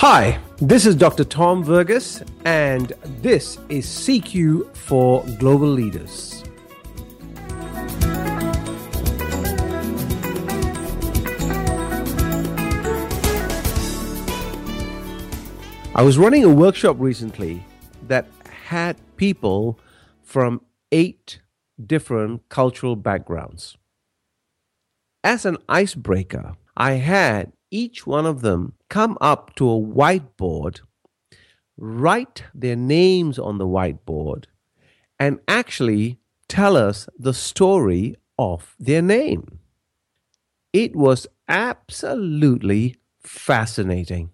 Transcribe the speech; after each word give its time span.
Hi, 0.00 0.40
this 0.56 0.86
is 0.86 0.96
Dr. 0.96 1.24
Tom 1.24 1.62
Verghese, 1.62 2.26
and 2.46 2.94
this 3.20 3.58
is 3.68 3.84
CQ 3.84 4.74
for 4.74 5.22
Global 5.38 5.68
Leaders. 5.68 6.42
I 15.94 16.00
was 16.00 16.16
running 16.16 16.44
a 16.44 16.48
workshop 16.48 16.96
recently 16.98 17.62
that 18.08 18.26
had 18.48 18.96
people 19.18 19.78
from 20.22 20.62
eight 20.92 21.42
different 21.78 22.48
cultural 22.48 22.96
backgrounds. 22.96 23.76
As 25.22 25.44
an 25.44 25.58
icebreaker, 25.68 26.56
I 26.74 26.92
had 26.92 27.52
each 27.70 28.06
one 28.06 28.26
of 28.26 28.40
them 28.40 28.74
come 28.88 29.16
up 29.20 29.54
to 29.56 29.68
a 29.68 29.80
whiteboard, 29.80 30.80
write 31.76 32.44
their 32.54 32.76
names 32.76 33.38
on 33.38 33.58
the 33.58 33.66
whiteboard, 33.66 34.44
and 35.18 35.40
actually 35.46 36.18
tell 36.48 36.76
us 36.76 37.08
the 37.18 37.34
story 37.34 38.16
of 38.38 38.74
their 38.78 39.02
name. 39.02 39.58
It 40.72 40.94
was 40.94 41.26
absolutely 41.48 42.96
fascinating. 43.18 44.30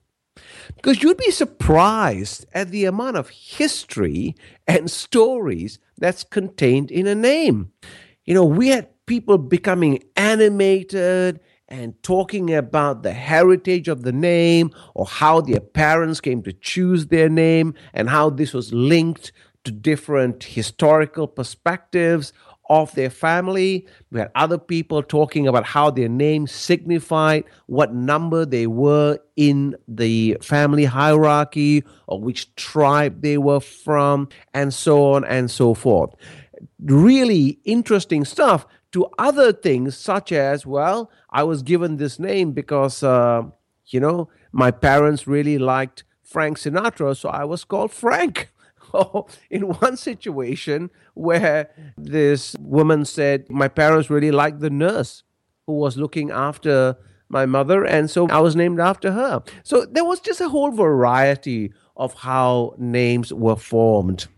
Because 0.74 1.02
you'd 1.02 1.16
be 1.16 1.30
surprised 1.30 2.46
at 2.52 2.70
the 2.70 2.84
amount 2.84 3.16
of 3.16 3.30
history 3.30 4.34
and 4.66 4.90
stories 4.90 5.78
that's 5.98 6.24
contained 6.24 6.90
in 6.90 7.06
a 7.06 7.14
name. 7.14 7.72
You 8.24 8.34
know, 8.34 8.44
we 8.44 8.68
had 8.68 8.88
people 9.06 9.38
becoming 9.38 10.02
animated 10.14 11.40
and 11.68 12.00
talking 12.02 12.54
about 12.54 13.02
the 13.02 13.12
heritage 13.12 13.88
of 13.88 14.02
the 14.02 14.12
name 14.12 14.70
or 14.94 15.06
how 15.06 15.40
their 15.40 15.60
parents 15.60 16.20
came 16.20 16.42
to 16.42 16.52
choose 16.52 17.06
their 17.06 17.28
name 17.28 17.74
and 17.92 18.08
how 18.08 18.30
this 18.30 18.52
was 18.52 18.72
linked 18.72 19.32
to 19.64 19.72
different 19.72 20.44
historical 20.44 21.26
perspectives 21.26 22.32
of 22.68 22.92
their 22.94 23.10
family. 23.10 23.86
We 24.10 24.20
had 24.20 24.30
other 24.34 24.58
people 24.58 25.02
talking 25.02 25.46
about 25.46 25.64
how 25.64 25.90
their 25.90 26.08
name 26.08 26.46
signified 26.46 27.44
what 27.66 27.94
number 27.94 28.44
they 28.44 28.66
were 28.66 29.18
in 29.36 29.76
the 29.86 30.36
family 30.40 30.84
hierarchy 30.84 31.84
or 32.06 32.20
which 32.20 32.54
tribe 32.56 33.22
they 33.22 33.38
were 33.38 33.60
from, 33.60 34.28
and 34.54 34.72
so 34.72 35.12
on 35.12 35.24
and 35.24 35.50
so 35.50 35.74
forth. 35.74 36.14
Really 36.80 37.58
interesting 37.64 38.24
stuff 38.24 38.66
to 38.92 39.06
other 39.18 39.52
things, 39.52 39.96
such 39.96 40.32
as, 40.32 40.64
well, 40.66 41.10
I 41.30 41.42
was 41.42 41.62
given 41.62 41.96
this 41.96 42.18
name 42.18 42.52
because, 42.52 43.02
uh, 43.02 43.42
you 43.86 44.00
know, 44.00 44.28
my 44.52 44.70
parents 44.70 45.26
really 45.26 45.58
liked 45.58 46.04
Frank 46.22 46.58
Sinatra, 46.58 47.16
so 47.16 47.28
I 47.28 47.44
was 47.44 47.64
called 47.64 47.92
Frank. 47.92 48.50
in 49.50 49.62
one 49.62 49.96
situation 49.96 50.90
where 51.14 51.70
this 51.96 52.54
woman 52.60 53.04
said, 53.04 53.50
My 53.50 53.68
parents 53.68 54.10
really 54.10 54.30
liked 54.30 54.60
the 54.60 54.70
nurse 54.70 55.22
who 55.66 55.74
was 55.74 55.96
looking 55.96 56.30
after 56.30 56.96
my 57.28 57.46
mother, 57.46 57.84
and 57.84 58.10
so 58.10 58.28
I 58.28 58.38
was 58.40 58.54
named 58.54 58.80
after 58.80 59.12
her. 59.12 59.42
So 59.64 59.84
there 59.84 60.04
was 60.04 60.20
just 60.20 60.40
a 60.40 60.48
whole 60.48 60.70
variety 60.70 61.72
of 61.96 62.14
how 62.14 62.74
names 62.78 63.32
were 63.32 63.56
formed. 63.56 64.28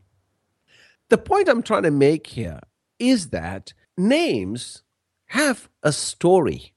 The 1.11 1.19
point 1.19 1.48
I'm 1.48 1.62
trying 1.62 1.84
to 1.84 1.91
make 1.91 2.27
here 2.27 2.61
is 2.98 3.31
that 3.31 3.73
names 3.97 4.83
have 5.28 5.70
a 5.83 5.91
story. 5.91 6.75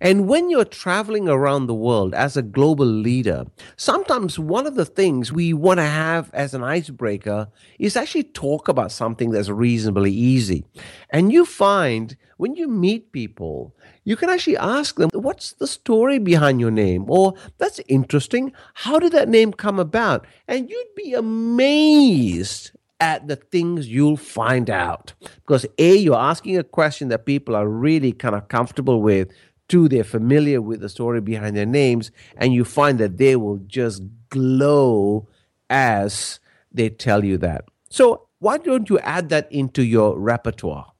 And 0.00 0.28
when 0.28 0.50
you're 0.50 0.64
traveling 0.64 1.28
around 1.28 1.66
the 1.66 1.74
world 1.74 2.14
as 2.14 2.36
a 2.36 2.42
global 2.42 2.86
leader, 2.86 3.46
sometimes 3.76 4.38
one 4.38 4.66
of 4.66 4.74
the 4.74 4.84
things 4.84 5.32
we 5.32 5.52
want 5.52 5.78
to 5.78 5.84
have 5.84 6.32
as 6.32 6.52
an 6.52 6.64
icebreaker 6.64 7.48
is 7.78 7.96
actually 7.96 8.24
talk 8.24 8.68
about 8.68 8.92
something 8.92 9.30
that's 9.30 9.48
reasonably 9.48 10.12
easy. 10.12 10.64
And 11.10 11.32
you 11.32 11.44
find 11.44 12.16
when 12.38 12.56
you 12.56 12.68
meet 12.68 13.12
people, 13.12 13.74
you 14.04 14.16
can 14.16 14.30
actually 14.30 14.56
ask 14.56 14.96
them, 14.96 15.10
What's 15.12 15.52
the 15.52 15.66
story 15.66 16.18
behind 16.18 16.60
your 16.60 16.70
name? 16.70 17.04
Or 17.08 17.34
that's 17.58 17.80
interesting. 17.88 18.52
How 18.74 18.98
did 18.98 19.12
that 19.12 19.28
name 19.28 19.52
come 19.52 19.78
about? 19.78 20.26
And 20.46 20.70
you'd 20.70 20.94
be 20.96 21.14
amazed 21.14 22.70
at 23.00 23.28
the 23.28 23.36
things 23.36 23.88
you'll 23.88 24.16
find 24.16 24.68
out. 24.68 25.12
Because 25.36 25.66
A, 25.78 25.96
you're 25.96 26.16
asking 26.16 26.58
a 26.58 26.64
question 26.64 27.08
that 27.08 27.26
people 27.26 27.54
are 27.54 27.68
really 27.68 28.12
kind 28.12 28.34
of 28.34 28.48
comfortable 28.48 29.00
with. 29.00 29.30
Two, 29.68 29.88
they're 29.88 30.04
familiar 30.04 30.60
with 30.62 30.80
the 30.80 30.88
story 30.88 31.20
behind 31.20 31.56
their 31.56 31.66
names, 31.66 32.10
and 32.36 32.54
you 32.54 32.64
find 32.64 32.98
that 32.98 33.18
they 33.18 33.36
will 33.36 33.58
just 33.66 34.02
glow 34.30 35.28
as 35.68 36.40
they 36.72 36.88
tell 36.88 37.24
you 37.24 37.36
that. 37.38 37.66
So, 37.90 38.28
why 38.38 38.58
don't 38.58 38.88
you 38.88 38.98
add 39.00 39.28
that 39.30 39.50
into 39.52 39.82
your 39.82 40.18
repertoire? 40.18 40.92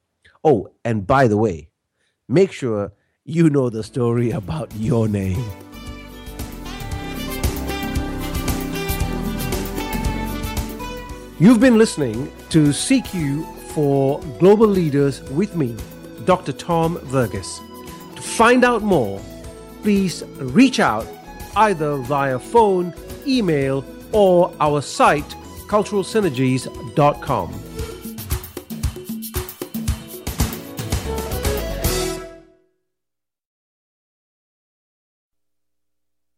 Oh, 0.45 0.69
and 0.85 1.07
by 1.07 1.29
the 1.29 1.37
way, 1.37 1.71
make 2.29 2.53
sure 2.53 2.93
you 3.25 3.49
know 3.49 3.71
the 3.71 3.83
story 3.83 4.31
about 4.31 4.75
your 4.77 5.09
name. 5.09 5.68
You've 11.41 11.61
been 11.61 11.79
listening 11.79 12.33
to 12.51 12.71
CQ 12.71 13.47
for 13.69 14.21
Global 14.41 14.67
Leaders 14.67 15.23
with 15.31 15.55
me, 15.55 15.77
Dr. 16.25 16.53
Tom 16.53 16.97
Verghese. 16.97 17.61
To 18.17 18.23
find 18.23 18.65
out 18.65 18.83
more, 18.83 19.21
please 19.85 20.25
reach 20.39 20.81
out 20.81 21.07
either 21.55 21.95
via 21.99 22.41
phone, 22.41 22.93
email, 23.25 23.85
or 24.11 24.53
our 24.59 24.83
site, 24.83 25.29
culturalsynergies.com. 25.69 27.68